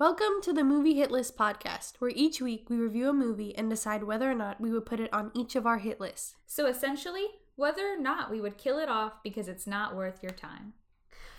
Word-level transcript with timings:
Welcome 0.00 0.40
to 0.42 0.52
the 0.52 0.62
Movie 0.62 0.94
Hit 0.94 1.10
List 1.10 1.36
podcast, 1.36 1.94
where 1.98 2.12
each 2.14 2.40
week 2.40 2.70
we 2.70 2.76
review 2.76 3.08
a 3.08 3.12
movie 3.12 3.52
and 3.56 3.68
decide 3.68 4.04
whether 4.04 4.30
or 4.30 4.34
not 4.34 4.60
we 4.60 4.70
would 4.70 4.86
put 4.86 5.00
it 5.00 5.12
on 5.12 5.32
each 5.34 5.56
of 5.56 5.66
our 5.66 5.78
hit 5.78 6.00
lists. 6.00 6.36
So 6.46 6.66
essentially, 6.66 7.26
whether 7.56 7.82
or 7.82 7.98
not 7.98 8.30
we 8.30 8.40
would 8.40 8.58
kill 8.58 8.78
it 8.78 8.88
off 8.88 9.14
because 9.24 9.48
it's 9.48 9.66
not 9.66 9.96
worth 9.96 10.22
your 10.22 10.30
time. 10.30 10.74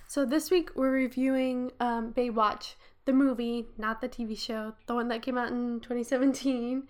So 0.10 0.26
this 0.26 0.52
week 0.52 0.72
we're 0.76 0.92
reviewing 0.92 1.72
um, 1.80 2.12
Baywatch, 2.12 2.74
the 3.06 3.14
movie, 3.14 3.68
not 3.78 4.02
the 4.02 4.10
TV 4.10 4.38
show, 4.38 4.74
the 4.88 4.94
one 4.94 5.08
that 5.08 5.22
came 5.22 5.38
out 5.38 5.54
in 5.54 5.80
2017. 5.80 6.84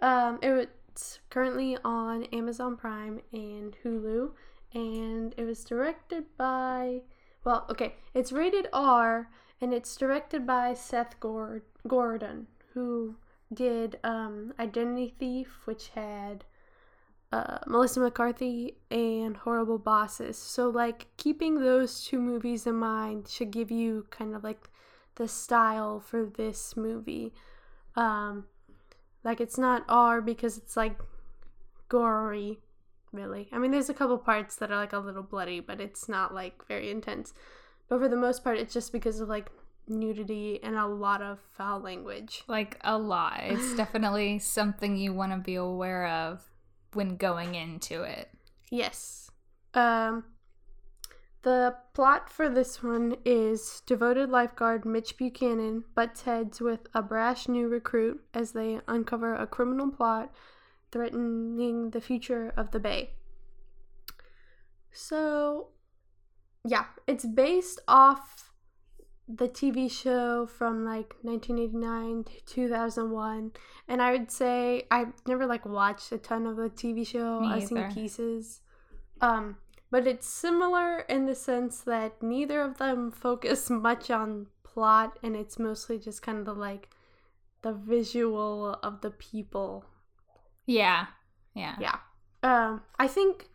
Um, 0.00 0.38
it's 0.40 1.18
currently 1.28 1.76
on 1.84 2.24
Amazon 2.32 2.78
Prime 2.78 3.20
and 3.30 3.76
Hulu, 3.84 4.30
and 4.72 5.34
it 5.36 5.44
was 5.44 5.64
directed 5.64 6.24
by, 6.38 7.02
well, 7.44 7.66
okay, 7.68 7.96
it's 8.14 8.32
rated 8.32 8.68
R 8.72 9.28
and 9.60 9.74
it's 9.74 9.96
directed 9.96 10.46
by 10.46 10.74
Seth 10.74 11.16
Gordon, 11.20 12.46
who 12.72 13.16
did 13.52 13.98
um, 14.04 14.54
Identity 14.58 15.14
Thief, 15.18 15.60
which 15.64 15.88
had 15.90 16.44
uh, 17.32 17.58
Melissa 17.66 18.00
McCarthy 18.00 18.76
and 18.90 19.36
Horrible 19.36 19.78
Bosses. 19.78 20.38
So, 20.38 20.68
like, 20.68 21.08
keeping 21.16 21.60
those 21.60 22.04
two 22.04 22.20
movies 22.20 22.66
in 22.66 22.76
mind 22.76 23.28
should 23.28 23.50
give 23.50 23.70
you 23.70 24.06
kind 24.10 24.34
of 24.34 24.42
like 24.42 24.70
the 25.16 25.28
style 25.28 26.00
for 26.00 26.24
this 26.24 26.76
movie. 26.76 27.32
Um, 27.96 28.46
like, 29.24 29.40
it's 29.40 29.58
not 29.58 29.84
R 29.88 30.20
because 30.20 30.56
it's 30.56 30.76
like 30.76 30.98
gory, 31.88 32.60
really. 33.12 33.48
I 33.52 33.58
mean, 33.58 33.70
there's 33.70 33.90
a 33.90 33.94
couple 33.94 34.16
parts 34.18 34.56
that 34.56 34.70
are 34.70 34.76
like 34.76 34.92
a 34.92 34.98
little 34.98 35.22
bloody, 35.22 35.60
but 35.60 35.80
it's 35.80 36.08
not 36.08 36.34
like 36.34 36.66
very 36.66 36.90
intense. 36.90 37.34
But 37.90 37.98
for 37.98 38.08
the 38.08 38.16
most 38.16 38.42
part, 38.42 38.56
it's 38.56 38.72
just 38.72 38.92
because 38.92 39.20
of 39.20 39.28
like 39.28 39.50
nudity 39.88 40.60
and 40.62 40.76
a 40.76 40.86
lot 40.86 41.20
of 41.20 41.40
foul 41.50 41.80
language. 41.80 42.44
Like 42.46 42.78
a 42.82 42.96
lot. 42.96 43.40
It's 43.42 43.74
definitely 43.76 44.38
something 44.38 44.96
you 44.96 45.12
want 45.12 45.32
to 45.32 45.38
be 45.38 45.56
aware 45.56 46.06
of 46.06 46.40
when 46.94 47.16
going 47.16 47.56
into 47.56 48.02
it. 48.02 48.30
Yes. 48.70 49.30
Um 49.74 50.24
the 51.42 51.74
plot 51.94 52.30
for 52.30 52.48
this 52.50 52.82
one 52.82 53.16
is 53.24 53.82
devoted 53.86 54.28
lifeguard 54.28 54.84
Mitch 54.84 55.16
Buchanan 55.16 55.84
butts 55.94 56.22
heads 56.22 56.60
with 56.60 56.80
a 56.92 57.02
brash 57.02 57.48
new 57.48 57.66
recruit 57.66 58.22
as 58.34 58.52
they 58.52 58.80
uncover 58.86 59.34
a 59.34 59.46
criminal 59.46 59.90
plot 59.90 60.30
threatening 60.92 61.90
the 61.90 62.00
future 62.00 62.52
of 62.56 62.72
the 62.72 62.78
bay. 62.78 63.10
So, 64.92 65.68
yeah, 66.64 66.84
it's 67.06 67.24
based 67.24 67.80
off 67.88 68.52
the 69.28 69.48
TV 69.48 69.90
show 69.90 70.46
from 70.46 70.84
like 70.84 71.14
1989 71.22 72.24
to 72.24 72.44
2001, 72.46 73.52
and 73.88 74.02
I 74.02 74.12
would 74.12 74.30
say 74.30 74.86
I've 74.90 75.12
never 75.26 75.46
like 75.46 75.64
watched 75.64 76.12
a 76.12 76.18
ton 76.18 76.46
of 76.46 76.56
the 76.56 76.70
TV 76.70 77.06
show. 77.06 77.40
Me 77.40 77.48
I've 77.48 77.68
seen 77.68 77.90
pieces, 77.92 78.60
um, 79.20 79.56
but 79.90 80.06
it's 80.06 80.26
similar 80.26 81.00
in 81.00 81.26
the 81.26 81.34
sense 81.34 81.80
that 81.82 82.22
neither 82.22 82.60
of 82.60 82.78
them 82.78 83.10
focus 83.10 83.70
much 83.70 84.10
on 84.10 84.46
plot, 84.64 85.18
and 85.22 85.36
it's 85.36 85.58
mostly 85.58 85.98
just 85.98 86.22
kind 86.22 86.38
of 86.38 86.44
the 86.44 86.54
like 86.54 86.90
the 87.62 87.72
visual 87.72 88.78
of 88.82 89.00
the 89.00 89.10
people. 89.10 89.84
Yeah, 90.66 91.06
yeah, 91.54 91.76
yeah. 91.80 91.96
Um, 92.42 92.82
I 92.98 93.06
think 93.06 93.48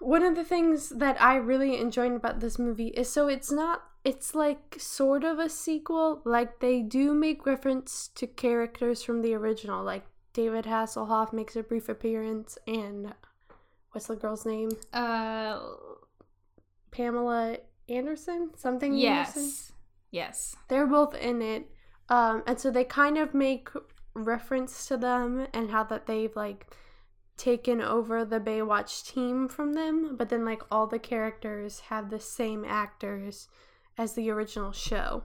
one 0.00 0.22
of 0.22 0.34
the 0.34 0.44
things 0.44 0.90
that 0.90 1.20
I 1.20 1.36
really 1.36 1.78
enjoyed 1.80 2.12
about 2.12 2.40
this 2.40 2.58
movie 2.58 2.88
is 2.88 3.08
so 3.08 3.28
it's 3.28 3.50
not 3.50 3.82
it's 4.04 4.34
like 4.36 4.76
sort 4.78 5.24
of 5.24 5.38
a 5.40 5.48
sequel. 5.48 6.22
Like 6.24 6.60
they 6.60 6.80
do 6.80 7.12
make 7.12 7.44
reference 7.44 8.08
to 8.14 8.26
characters 8.26 9.02
from 9.02 9.22
the 9.22 9.34
original. 9.34 9.82
Like 9.82 10.04
David 10.32 10.64
Hasselhoff 10.66 11.32
makes 11.32 11.56
a 11.56 11.62
brief 11.62 11.88
appearance 11.88 12.56
and 12.66 13.14
what's 13.92 14.06
the 14.06 14.16
girl's 14.16 14.46
name? 14.46 14.70
Uh 14.92 15.58
Pamela 16.90 17.58
Anderson? 17.88 18.50
Something 18.56 18.94
Yes. 18.94 19.36
Anderson? 19.36 19.74
Yes. 20.10 20.56
They're 20.68 20.86
both 20.86 21.14
in 21.14 21.42
it. 21.42 21.70
Um 22.08 22.42
and 22.46 22.60
so 22.60 22.70
they 22.70 22.84
kind 22.84 23.18
of 23.18 23.34
make 23.34 23.68
reference 24.14 24.86
to 24.86 24.96
them 24.96 25.46
and 25.52 25.70
how 25.70 25.84
that 25.84 26.06
they've 26.06 26.34
like 26.36 26.66
taken 27.36 27.80
over 27.80 28.24
the 28.24 28.40
Baywatch 28.40 29.06
team 29.06 29.48
from 29.48 29.74
them, 29.74 30.16
but 30.16 30.28
then 30.28 30.44
like 30.44 30.62
all 30.70 30.86
the 30.86 30.98
characters 30.98 31.80
have 31.88 32.10
the 32.10 32.20
same 32.20 32.64
actors 32.64 33.48
as 33.98 34.14
the 34.14 34.30
original 34.30 34.72
show. 34.72 35.24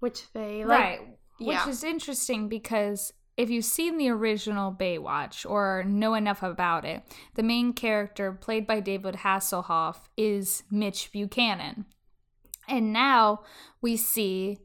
Which 0.00 0.32
they 0.32 0.64
like 0.64 0.80
Right. 0.80 1.00
yeah. 1.38 1.64
Which 1.64 1.74
is 1.74 1.84
interesting 1.84 2.48
because 2.48 3.12
if 3.36 3.50
you've 3.50 3.64
seen 3.64 3.98
the 3.98 4.08
original 4.10 4.72
Baywatch 4.72 5.48
or 5.48 5.84
know 5.86 6.14
enough 6.14 6.42
about 6.42 6.84
it, 6.84 7.02
the 7.34 7.42
main 7.42 7.72
character 7.72 8.32
played 8.32 8.66
by 8.66 8.80
David 8.80 9.16
Hasselhoff 9.16 9.96
is 10.16 10.62
Mitch 10.70 11.10
Buchanan. 11.12 11.86
And 12.68 12.92
now 12.92 13.40
we 13.82 13.96
see 13.96 14.58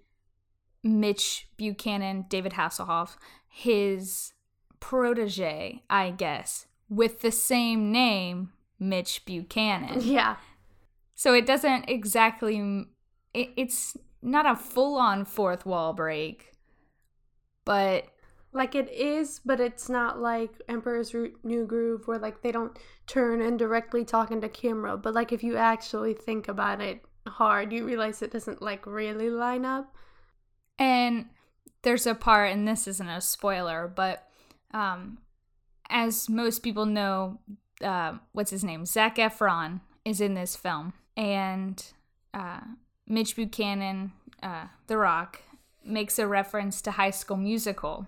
Mitch 0.83 1.47
Buchanan, 1.57 2.25
David 2.29 2.53
Hasselhoff, 2.53 3.17
his 3.49 4.33
protege, 4.79 5.83
I 5.89 6.11
guess, 6.11 6.67
with 6.89 7.21
the 7.21 7.31
same 7.31 7.91
name, 7.91 8.51
Mitch 8.79 9.25
Buchanan. 9.25 10.01
Yeah. 10.03 10.37
So 11.15 11.33
it 11.33 11.45
doesn't 11.45 11.89
exactly, 11.89 12.85
it, 13.33 13.49
it's 13.57 13.97
not 14.21 14.45
a 14.45 14.55
full 14.55 14.97
on 14.97 15.25
fourth 15.25 15.65
wall 15.65 15.93
break, 15.93 16.53
but 17.65 18.05
Like 18.51 18.73
it 18.73 18.89
is, 18.91 19.41
but 19.45 19.59
it's 19.59 19.89
not 19.89 20.19
like 20.19 20.61
Emperor's 20.67 21.13
New 21.43 21.65
Groove 21.67 22.07
where 22.07 22.17
like 22.17 22.41
they 22.41 22.51
don't 22.51 22.77
turn 23.05 23.41
and 23.41 23.59
directly 23.59 24.03
talk 24.05 24.31
into 24.31 24.49
camera. 24.49 24.97
But 24.97 25.13
like 25.13 25.31
if 25.31 25.43
you 25.43 25.55
actually 25.57 26.13
think 26.15 26.47
about 26.47 26.81
it 26.81 27.03
hard, 27.27 27.71
you 27.71 27.85
realize 27.85 28.21
it 28.21 28.31
doesn't 28.31 28.61
like 28.61 28.85
really 28.87 29.29
line 29.29 29.65
up. 29.65 29.93
And 30.79 31.27
there's 31.83 32.07
a 32.07 32.15
part, 32.15 32.51
and 32.51 32.67
this 32.67 32.87
isn't 32.87 33.07
a 33.09 33.21
spoiler, 33.21 33.91
but 33.93 34.28
um, 34.73 35.19
as 35.89 36.29
most 36.29 36.59
people 36.59 36.85
know, 36.85 37.39
uh, 37.83 38.17
what's 38.31 38.51
his 38.51 38.63
name? 38.63 38.85
Zac 38.85 39.17
Efron 39.17 39.81
is 40.05 40.21
in 40.21 40.33
this 40.33 40.55
film, 40.55 40.93
and 41.17 41.83
uh, 42.33 42.61
Mitch 43.07 43.35
Buchanan, 43.35 44.11
uh, 44.43 44.65
The 44.87 44.97
Rock, 44.97 45.41
makes 45.83 46.19
a 46.19 46.27
reference 46.27 46.81
to 46.83 46.91
High 46.91 47.09
School 47.09 47.37
Musical, 47.37 48.07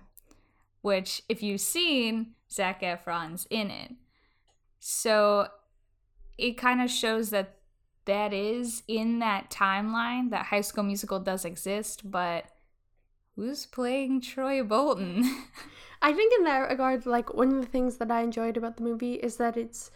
which, 0.82 1.22
if 1.28 1.42
you've 1.42 1.60
seen, 1.60 2.34
Zac 2.50 2.82
Efron's 2.82 3.46
in 3.50 3.70
it. 3.70 3.92
So 4.78 5.48
it 6.38 6.58
kind 6.58 6.82
of 6.82 6.90
shows 6.90 7.30
that 7.30 7.56
that 8.04 8.32
is 8.32 8.82
in 8.88 9.20
that 9.20 9.50
timeline 9.50 10.30
that 10.30 10.46
High 10.46 10.60
School 10.60 10.84
Musical 10.84 11.20
does 11.20 11.44
exist, 11.44 12.10
but 12.10 12.46
who's 13.36 13.66
playing 13.66 14.20
Troy 14.20 14.62
Bolton? 14.62 15.44
I 16.02 16.12
think 16.12 16.32
in 16.38 16.44
that 16.44 16.68
regard, 16.68 17.06
like 17.06 17.32
one 17.34 17.48
of 17.48 17.60
the 17.60 17.70
things 17.70 17.98
that 17.98 18.10
I 18.10 18.22
enjoyed 18.22 18.56
about 18.56 18.76
the 18.76 18.82
movie 18.82 19.14
is 19.14 19.36
that 19.36 19.56
it's 19.56 19.90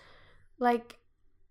like 0.58 0.98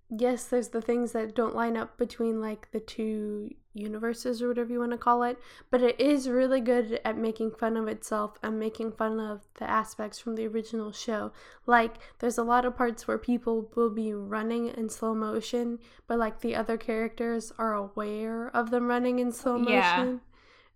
yes, 0.10 0.46
there's 0.46 0.70
the 0.70 0.82
things 0.82 1.12
that 1.14 1.36
don't 1.36 1.56
line 1.56 1.76
up 1.76 1.98
between 1.98 2.40
like 2.40 2.72
the 2.72 2.80
two 2.80 3.50
universes 3.74 4.42
or 4.42 4.48
whatever 4.48 4.72
you 4.72 4.80
want 4.80 4.92
to 4.92 4.98
call 4.98 5.24
it, 5.24 5.38
but 5.70 5.82
it 5.82 6.00
is 6.00 6.30
really 6.30 6.62
good 6.62 7.00
at 7.04 7.18
making 7.18 7.52
fun 7.52 7.76
of 7.76 7.88
itself 7.88 8.38
and 8.44 8.60
making 8.60 8.92
fun 8.92 9.20
of 9.20 9.42
the 9.60 9.70
aspects 9.70 10.20
from 10.20 10.36
the 10.36 10.48
original 10.48 10.92
show. 10.92 11.32
Like 11.66 11.96
there's 12.20 12.38
a 12.38 12.44
lot 12.44 12.66
of 12.66 12.78
parts 12.78 13.08
where 13.08 13.18
people 13.18 13.70
will 13.76 13.90
be 13.90 14.14
running 14.14 14.68
in 14.68 14.90
slow 14.90 15.14
motion, 15.14 15.80
but 16.08 16.20
like 16.20 16.42
the 16.42 16.56
other 16.56 16.78
characters 16.78 17.52
are 17.58 17.74
aware 17.74 18.50
of 18.56 18.72
them 18.72 18.88
running 18.88 19.20
in 19.20 19.32
slow 19.32 19.58
motion. 19.58 19.74
Yeah. 19.74 20.18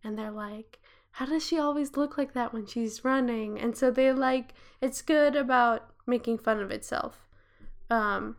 And 0.03 0.17
they're 0.17 0.31
like, 0.31 0.79
how 1.19 1.25
does 1.25 1.45
she 1.45 1.59
always 1.59 1.97
look 1.97 2.17
like 2.17 2.31
that 2.31 2.53
when 2.53 2.65
she's 2.65 3.03
running? 3.03 3.59
And 3.59 3.75
so 3.75 3.91
they 3.91 4.13
like 4.13 4.53
it's 4.79 5.01
good 5.01 5.35
about 5.35 5.89
making 6.07 6.37
fun 6.37 6.61
of 6.61 6.71
itself. 6.71 7.27
Um 7.89 8.37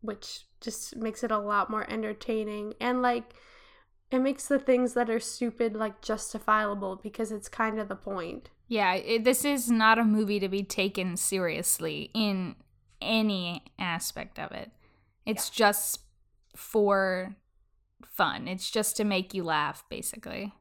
which 0.00 0.46
just 0.60 0.94
makes 0.94 1.24
it 1.24 1.32
a 1.32 1.38
lot 1.38 1.70
more 1.70 1.84
entertaining 1.90 2.74
and 2.80 3.02
like 3.02 3.34
it 4.12 4.20
makes 4.20 4.46
the 4.46 4.60
things 4.60 4.94
that 4.94 5.10
are 5.10 5.18
stupid 5.18 5.74
like 5.74 6.00
justifiable 6.00 7.00
because 7.02 7.32
it's 7.32 7.48
kind 7.48 7.80
of 7.80 7.88
the 7.88 7.96
point. 7.96 8.50
yeah, 8.68 8.94
it, 8.94 9.24
this 9.24 9.44
is 9.44 9.68
not 9.68 9.98
a 9.98 10.04
movie 10.04 10.38
to 10.38 10.48
be 10.48 10.62
taken 10.62 11.16
seriously 11.16 12.10
in 12.14 12.54
any 13.00 13.64
aspect 13.80 14.38
of 14.38 14.52
it. 14.52 14.70
It's 15.26 15.50
just 15.50 15.98
for 16.54 17.34
fun. 18.04 18.46
It's 18.46 18.70
just 18.70 18.96
to 18.98 19.04
make 19.04 19.34
you 19.34 19.42
laugh, 19.42 19.82
basically. 19.90 20.52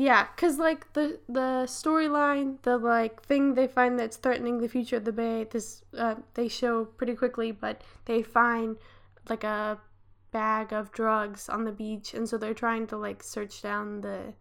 Yeah, 0.00 0.28
cuz 0.38 0.58
like 0.58 0.94
the 0.94 1.20
the 1.28 1.66
storyline, 1.66 2.62
the 2.62 2.78
like 2.78 3.22
thing 3.22 3.52
they 3.52 3.66
find 3.66 3.98
that's 3.98 4.16
threatening 4.16 4.56
the 4.56 4.66
future 4.66 4.96
of 4.96 5.04
the 5.04 5.12
bay, 5.12 5.44
this 5.44 5.84
uh, 5.94 6.14
they 6.32 6.48
show 6.48 6.86
pretty 6.86 7.14
quickly, 7.14 7.52
but 7.52 7.82
they 8.06 8.22
find 8.22 8.78
like 9.28 9.44
a 9.44 9.78
bag 10.30 10.72
of 10.72 10.90
drugs 10.90 11.50
on 11.50 11.64
the 11.66 11.72
beach, 11.72 12.14
and 12.14 12.26
so 12.26 12.38
they're 12.38 12.54
trying 12.54 12.86
to 12.86 12.96
like 12.96 13.22
search 13.22 13.60
down 13.60 14.00
the 14.00 14.32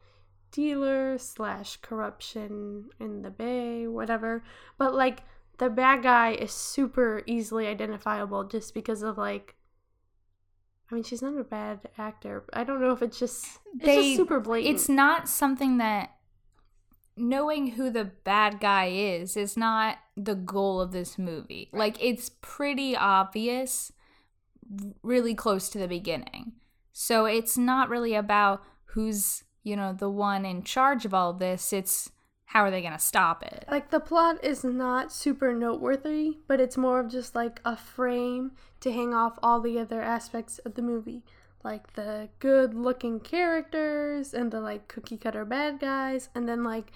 dealer 0.54 1.18
slash 1.18 1.76
corruption 1.82 2.90
in 2.98 3.22
the 3.22 3.30
bay, 3.30 3.86
whatever. 3.86 4.42
But 4.78 4.96
like 4.96 5.24
the 5.58 5.70
bad 5.70 6.04
guy 6.04 6.36
is 6.36 6.54
super 6.54 7.22
easily 7.26 7.68
identifiable 7.68 8.46
just 8.46 8.74
because 8.74 9.04
of 9.04 9.18
like 9.18 9.56
I 10.92 10.96
mean, 10.96 11.04
she's 11.04 11.22
not 11.22 11.38
a 11.38 11.44
bad 11.44 11.82
actor. 11.98 12.44
I 12.54 12.64
don't 12.64 12.82
know 12.82 12.92
if 12.92 13.02
it's 13.02 13.20
just 13.20 13.46
it's 13.76 13.86
They- 13.86 13.96
just 13.96 14.16
super 14.16 14.40
blatant. 14.40 14.74
It's 14.76 14.90
not 14.90 15.30
something 15.30 15.78
that 15.78 16.16
knowing 17.16 17.72
who 17.72 17.90
the 17.90 18.06
bad 18.06 18.60
guy 18.60 18.86
is 18.88 19.36
is 19.36 19.58
not 19.58 19.98
the 20.16 20.36
goal 20.36 20.80
of 20.82 20.92
this 20.92 21.18
movie. 21.18 21.70
Like 21.74 21.98
it's 22.04 22.32
pretty 22.42 22.96
obvious 22.96 23.92
really 25.04 25.36
close 25.36 25.70
to 25.70 25.78
the 25.78 25.88
beginning. 25.88 26.54
So 26.94 27.26
it's 27.26 27.58
not 27.58 27.90
really 27.90 28.16
about 28.16 28.64
who's, 28.86 29.44
you 29.64 29.76
know, 29.76 29.94
the 29.94 30.10
one 30.10 30.46
in 30.46 30.64
charge 30.64 31.06
of 31.06 31.14
all 31.14 31.34
this. 31.34 31.74
It's 31.74 32.12
how 32.50 32.64
are 32.64 32.72
they 32.72 32.82
going 32.82 32.94
to 32.94 33.00
stop 33.00 33.44
it? 33.44 33.64
like 33.70 33.92
the 33.92 34.00
plot 34.00 34.44
is 34.44 34.64
not 34.64 35.14
super 35.14 35.54
noteworthy, 35.54 36.38
but 36.48 36.60
it's 36.60 36.78
more 36.78 37.00
of 37.00 37.12
just 37.12 37.36
like 37.36 37.62
a 37.64 37.78
frame 37.78 38.52
to 38.80 38.92
hang 38.92 39.14
off 39.14 39.38
all 39.44 39.62
the 39.62 39.78
other 39.78 40.02
aspects 40.02 40.58
of 40.60 40.74
the 40.74 40.82
movie. 40.82 41.24
Like 41.64 41.94
the 41.94 42.30
good 42.40 42.74
looking 42.74 43.20
characters 43.20 44.34
and 44.34 44.52
the 44.52 44.62
like 44.62 44.88
cookie 44.88 45.18
cutter 45.18 45.46
bad 45.46 45.80
guys, 45.80 46.30
and 46.34 46.50
then 46.50 46.64
like 46.64 46.92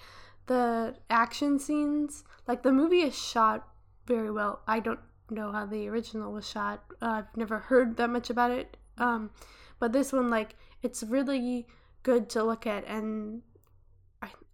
the 0.46 0.96
action 1.08 1.60
scenes. 1.60 2.24
Like 2.48 2.64
the 2.64 2.72
movie 2.72 3.02
is 3.02 3.16
shot 3.16 3.68
very 4.06 4.32
well. 4.32 4.60
I 4.66 4.80
don't 4.80 5.00
know 5.30 5.52
how 5.52 5.66
the 5.66 5.86
original 5.88 6.32
was 6.32 6.48
shot. 6.48 6.82
Uh, 7.00 7.22
I've 7.22 7.36
never 7.36 7.58
heard 7.58 7.96
that 7.98 8.10
much 8.10 8.28
about 8.28 8.50
it. 8.50 8.76
Um, 8.98 9.30
but 9.78 9.92
this 9.92 10.12
one, 10.12 10.30
like, 10.30 10.56
it's 10.82 11.02
really 11.02 11.66
good 12.02 12.28
to 12.30 12.42
look 12.42 12.66
at, 12.66 12.84
and 12.86 13.42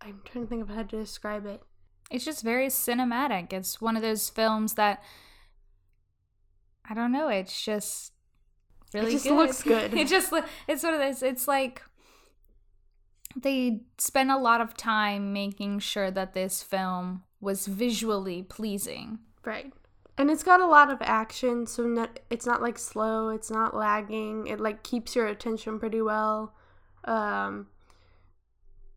I'm 0.02 0.20
trying 0.24 0.44
to 0.44 0.48
think 0.48 0.62
of 0.62 0.68
how 0.70 0.82
to 0.82 0.98
describe 0.98 1.46
it. 1.46 1.62
It's 2.10 2.24
just 2.24 2.42
very 2.42 2.66
cinematic. 2.66 3.52
It's 3.52 3.80
one 3.80 3.96
of 3.96 4.02
those 4.02 4.28
films 4.28 4.74
that 4.74 5.02
I 6.88 6.94
don't 6.94 7.12
know, 7.12 7.28
it's 7.28 7.62
just 7.62 8.12
really 8.92 9.08
it 9.10 9.12
just 9.12 9.24
good. 9.24 9.36
looks 9.36 9.62
good. 9.62 9.94
it 9.94 10.08
just 10.08 10.32
it's 10.66 10.82
one 10.82 10.94
of 10.94 11.00
those 11.00 11.22
it's 11.22 11.46
like 11.46 11.82
they 13.36 13.82
spent 13.98 14.30
a 14.30 14.36
lot 14.36 14.60
of 14.60 14.76
time 14.76 15.32
making 15.32 15.78
sure 15.78 16.10
that 16.10 16.34
this 16.34 16.62
film 16.64 17.22
was 17.40 17.66
visually 17.66 18.42
pleasing. 18.42 19.20
Right. 19.44 19.72
And 20.18 20.30
it's 20.30 20.42
got 20.42 20.60
a 20.60 20.66
lot 20.66 20.90
of 20.90 20.98
action, 21.00 21.66
so 21.66 21.84
not, 21.84 22.20
it's 22.28 22.44
not 22.44 22.60
like 22.60 22.76
slow, 22.78 23.28
it's 23.28 23.50
not 23.50 23.74
lagging. 23.74 24.48
It 24.48 24.60
like 24.60 24.82
keeps 24.82 25.14
your 25.14 25.28
attention 25.28 25.78
pretty 25.78 26.02
well. 26.02 26.54
Um 27.04 27.68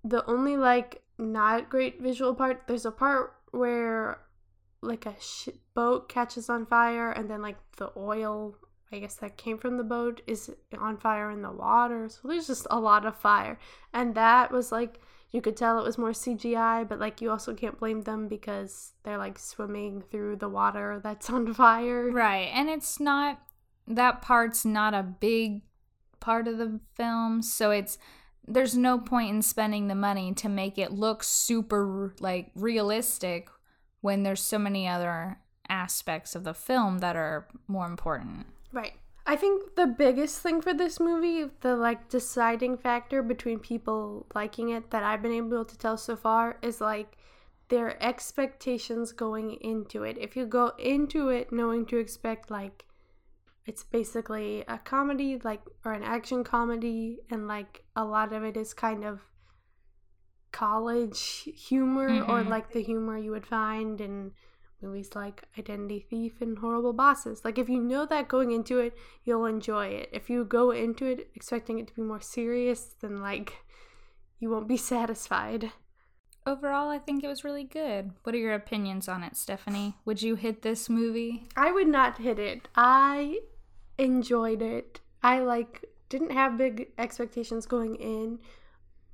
the 0.03 0.25
only 0.29 0.57
like 0.57 1.01
not 1.17 1.69
great 1.69 2.01
visual 2.01 2.33
part, 2.33 2.63
there's 2.67 2.85
a 2.85 2.91
part 2.91 3.33
where 3.51 4.19
like 4.81 5.05
a 5.05 5.15
sh- 5.19 5.49
boat 5.73 6.09
catches 6.09 6.49
on 6.49 6.65
fire 6.65 7.11
and 7.11 7.29
then 7.29 7.41
like 7.41 7.57
the 7.77 7.91
oil 7.95 8.55
I 8.91 8.99
guess 8.99 9.15
that 9.15 9.37
came 9.37 9.57
from 9.57 9.77
the 9.77 9.83
boat 9.83 10.21
is 10.27 10.51
on 10.77 10.97
fire 10.97 11.31
in 11.31 11.41
the 11.41 11.51
water. 11.51 12.07
So 12.09 12.27
there's 12.27 12.45
just 12.45 12.67
a 12.69 12.79
lot 12.79 13.07
of 13.07 13.15
fire. 13.15 13.57
And 13.91 14.13
that 14.13 14.51
was 14.51 14.71
like 14.71 14.99
you 15.31 15.41
could 15.41 15.57
tell 15.57 15.79
it 15.79 15.83
was 15.83 15.97
more 15.97 16.11
CGI, 16.11 16.87
but 16.87 16.99
like 16.99 17.19
you 17.19 17.31
also 17.31 17.55
can't 17.55 17.79
blame 17.79 18.01
them 18.01 18.27
because 18.27 18.93
they're 19.01 19.17
like 19.17 19.39
swimming 19.39 20.03
through 20.11 20.35
the 20.35 20.47
water 20.47 21.01
that's 21.03 21.29
on 21.29 21.51
fire. 21.55 22.11
Right. 22.11 22.51
And 22.53 22.69
it's 22.69 22.99
not 22.99 23.41
that 23.87 24.21
part's 24.21 24.63
not 24.63 24.93
a 24.93 25.01
big 25.01 25.63
part 26.19 26.47
of 26.47 26.59
the 26.59 26.79
film, 26.95 27.41
so 27.41 27.71
it's 27.71 27.97
there's 28.47 28.75
no 28.75 28.99
point 28.99 29.29
in 29.29 29.41
spending 29.41 29.87
the 29.87 29.95
money 29.95 30.33
to 30.33 30.49
make 30.49 30.77
it 30.77 30.91
look 30.91 31.23
super 31.23 32.13
like 32.19 32.51
realistic 32.55 33.49
when 34.01 34.23
there's 34.23 34.41
so 34.41 34.59
many 34.59 34.87
other 34.87 35.39
aspects 35.69 36.35
of 36.35 36.43
the 36.43 36.53
film 36.53 36.99
that 36.99 37.15
are 37.15 37.47
more 37.67 37.85
important. 37.85 38.45
Right. 38.71 38.93
I 39.25 39.37
think 39.37 39.75
the 39.75 39.87
biggest 39.87 40.39
thing 40.39 40.61
for 40.61 40.73
this 40.73 40.99
movie, 40.99 41.49
the 41.61 41.77
like 41.77 42.09
deciding 42.09 42.77
factor 42.77 43.23
between 43.23 43.59
people 43.59 44.25
liking 44.35 44.69
it 44.69 44.91
that 44.91 45.03
I've 45.03 45.21
been 45.21 45.31
able 45.31 45.63
to 45.63 45.77
tell 45.77 45.97
so 45.97 46.17
far 46.17 46.57
is 46.61 46.81
like 46.81 47.17
their 47.69 48.01
expectations 48.03 49.13
going 49.13 49.51
into 49.61 50.03
it. 50.03 50.17
If 50.19 50.35
you 50.35 50.45
go 50.45 50.73
into 50.77 51.29
it 51.29 51.53
knowing 51.53 51.85
to 51.87 51.97
expect 51.97 52.51
like 52.51 52.85
it's 53.65 53.83
basically 53.83 54.63
a 54.67 54.77
comedy 54.77 55.39
like 55.43 55.61
or 55.85 55.93
an 55.93 56.03
action 56.03 56.43
comedy 56.43 57.19
and 57.29 57.47
like 57.47 57.83
a 57.95 58.03
lot 58.03 58.33
of 58.33 58.43
it 58.43 58.57
is 58.57 58.73
kind 58.73 59.03
of 59.05 59.21
college 60.51 61.47
humor 61.55 62.07
or 62.23 62.43
Mhm. 62.43 62.49
like 62.49 62.71
the 62.71 62.81
humor 62.83 63.17
you 63.17 63.31
would 63.31 63.45
find 63.45 63.99
in 63.99 64.33
movies 64.81 65.15
like 65.15 65.43
Identity 65.57 66.05
Thief 66.09 66.41
and 66.41 66.57
Horrible 66.59 66.93
Bosses. 66.93 67.43
Like 67.45 67.57
if 67.57 67.69
you 67.69 67.79
know 67.79 68.05
that 68.05 68.27
going 68.27 68.51
into 68.51 68.79
it, 68.79 68.95
you'll 69.23 69.45
enjoy 69.45 69.87
it. 69.87 70.09
If 70.11 70.29
you 70.29 70.43
go 70.43 70.71
into 70.71 71.05
it 71.05 71.31
expecting 71.35 71.79
it 71.79 71.87
to 71.87 71.93
be 71.95 72.01
more 72.01 72.21
serious, 72.21 72.93
then 73.01 73.21
like 73.21 73.63
you 74.39 74.49
won't 74.49 74.67
be 74.67 74.77
satisfied. 74.93 75.71
Overall, 76.45 76.89
I 76.89 76.99
think 76.99 77.23
it 77.23 77.29
was 77.29 77.45
really 77.45 77.63
good. 77.63 78.11
What 78.23 78.35
are 78.35 78.37
your 78.37 78.53
opinions 78.53 79.07
on 79.07 79.23
it, 79.23 79.37
Stephanie? 79.37 79.95
Would 80.03 80.21
you 80.21 80.35
hit 80.35 80.61
this 80.61 80.89
movie? 80.89 81.47
I 81.55 81.71
would 81.71 81.87
not 81.87 82.17
hit 82.17 82.37
it. 82.37 82.67
I 82.75 83.39
enjoyed 83.97 84.61
it. 84.61 84.99
I 85.21 85.39
like 85.39 85.85
didn't 86.09 86.31
have 86.31 86.57
big 86.57 86.91
expectations 86.97 87.65
going 87.65 87.95
in 87.95 88.39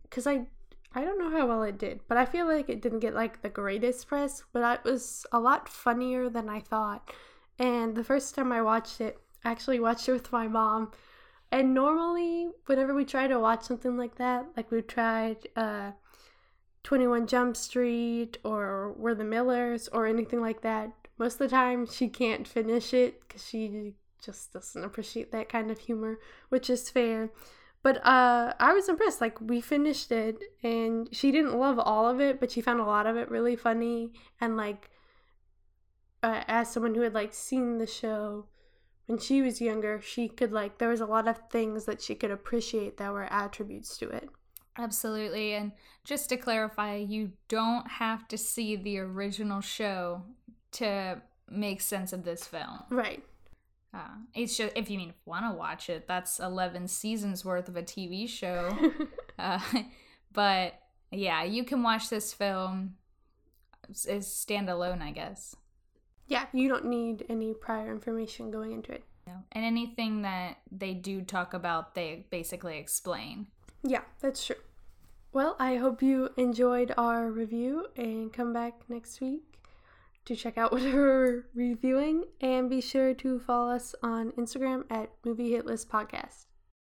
cuz 0.09 0.27
I 0.27 0.47
I 0.93 1.03
don't 1.03 1.19
know 1.19 1.29
how 1.29 1.45
well 1.45 1.61
it 1.63 1.77
did, 1.77 2.01
but 2.07 2.17
I 2.17 2.25
feel 2.25 2.47
like 2.47 2.67
it 2.67 2.81
didn't 2.81 2.99
get 2.99 3.13
like 3.13 3.41
the 3.41 3.49
greatest 3.49 4.07
press, 4.07 4.43
but 4.51 4.79
it 4.79 4.89
was 4.89 5.25
a 5.31 5.39
lot 5.39 5.69
funnier 5.69 6.29
than 6.29 6.49
I 6.49 6.61
thought. 6.61 7.13
And 7.59 7.95
the 7.95 8.03
first 8.03 8.33
time 8.33 8.51
I 8.51 8.61
watched 8.63 8.99
it, 8.99 9.19
I 9.43 9.51
actually 9.51 9.79
watched 9.79 10.09
it 10.09 10.13
with 10.13 10.31
my 10.31 10.47
mom. 10.47 10.91
And 11.51 11.73
normally, 11.73 12.49
whenever 12.65 12.93
we 12.93 13.05
try 13.05 13.27
to 13.27 13.39
watch 13.39 13.63
something 13.63 13.97
like 13.97 14.15
that, 14.15 14.47
like 14.57 14.71
we've 14.71 14.87
tried 14.87 15.47
uh 15.55 15.91
21 16.83 17.27
Jump 17.27 17.55
Street 17.55 18.37
or 18.43 18.93
We're 18.93 19.15
the 19.15 19.23
Millers 19.23 19.89
or 19.89 20.07
anything 20.07 20.41
like 20.41 20.61
that, 20.61 20.91
most 21.17 21.33
of 21.33 21.39
the 21.39 21.49
time 21.49 21.85
she 21.85 22.07
can't 22.07 22.47
finish 22.47 22.93
it 22.93 23.21
because 23.21 23.45
she 23.45 23.93
just 24.23 24.53
doesn't 24.53 24.83
appreciate 24.83 25.31
that 25.31 25.49
kind 25.49 25.71
of 25.71 25.79
humor, 25.79 26.19
which 26.49 26.69
is 26.69 26.89
fair. 26.89 27.31
But 27.81 28.05
uh, 28.05 28.53
I 28.59 28.73
was 28.73 28.89
impressed. 28.89 29.21
Like 29.21 29.39
we 29.39 29.61
finished 29.61 30.11
it, 30.11 30.41
and 30.63 31.07
she 31.11 31.31
didn't 31.31 31.57
love 31.57 31.79
all 31.79 32.09
of 32.09 32.19
it, 32.19 32.39
but 32.39 32.51
she 32.51 32.61
found 32.61 32.79
a 32.79 32.85
lot 32.85 33.07
of 33.07 33.15
it 33.15 33.31
really 33.31 33.55
funny. 33.55 34.11
And 34.41 34.57
like, 34.57 34.89
uh, 36.21 36.43
as 36.47 36.69
someone 36.69 36.95
who 36.95 37.01
had 37.01 37.13
like 37.13 37.33
seen 37.33 37.77
the 37.77 37.87
show 37.87 38.47
when 39.05 39.17
she 39.17 39.41
was 39.41 39.61
younger, 39.61 40.01
she 40.01 40.27
could 40.27 40.51
like 40.51 40.77
there 40.77 40.89
was 40.89 41.01
a 41.01 41.05
lot 41.05 41.27
of 41.27 41.39
things 41.49 41.85
that 41.85 42.01
she 42.01 42.15
could 42.15 42.31
appreciate 42.31 42.97
that 42.97 43.13
were 43.13 43.31
attributes 43.31 43.97
to 43.97 44.09
it. 44.09 44.29
Absolutely. 44.77 45.53
And 45.53 45.71
just 46.03 46.29
to 46.29 46.37
clarify, 46.37 46.95
you 46.95 47.31
don't 47.47 47.87
have 47.87 48.27
to 48.29 48.37
see 48.37 48.75
the 48.75 48.99
original 48.99 49.61
show 49.61 50.23
to 50.73 51.21
make 51.49 51.81
sense 51.81 52.13
of 52.13 52.23
this 52.23 52.45
film. 52.45 52.83
Right. 52.89 53.23
Uh, 53.93 54.17
it's 54.35 54.55
just 54.55 54.73
if 54.75 54.89
you 54.89 54.97
mean 54.97 55.13
want 55.25 55.45
to 55.45 55.57
watch 55.57 55.89
it, 55.89 56.07
that's 56.07 56.39
eleven 56.39 56.87
seasons 56.87 57.43
worth 57.43 57.67
of 57.67 57.75
a 57.75 57.81
TV 57.83 58.29
show. 58.29 58.69
uh, 59.39 59.59
but 60.31 60.79
yeah, 61.11 61.43
you 61.43 61.63
can 61.63 61.81
watch 61.81 62.09
this 62.09 62.33
film 62.33 62.95
is 64.07 64.27
standalone, 64.27 65.01
I 65.01 65.11
guess. 65.11 65.55
yeah, 66.27 66.45
you 66.53 66.69
don't 66.69 66.85
need 66.85 67.25
any 67.27 67.55
prior 67.55 67.91
information 67.91 68.51
going 68.51 68.71
into 68.71 68.91
it. 68.91 69.03
Know, 69.25 69.43
And 69.51 69.65
anything 69.65 70.21
that 70.21 70.57
they 70.71 70.93
do 70.93 71.21
talk 71.21 71.53
about, 71.55 71.95
they 71.95 72.25
basically 72.29 72.77
explain. 72.77 73.47
Yeah, 73.83 74.01
that's 74.21 74.45
true. 74.45 74.57
Well, 75.33 75.55
I 75.59 75.75
hope 75.77 76.01
you 76.03 76.29
enjoyed 76.37 76.93
our 76.97 77.31
review 77.31 77.87
and 77.95 78.31
come 78.31 78.53
back 78.53 78.73
next 78.89 79.21
week 79.21 79.48
to 80.29 80.35
check 80.35 80.57
out 80.57 80.71
what 80.71 80.81
we're 80.81 81.45
reviewing. 81.53 82.23
And 82.39 82.69
be 82.69 82.81
sure 82.81 83.13
to 83.15 83.39
follow 83.39 83.71
us 83.71 83.93
on 84.01 84.31
Instagram 84.33 84.85
at 84.89 85.11
Movie 85.25 85.51
Hit 85.51 85.65
List 85.65 85.89
Podcast. 85.89 86.45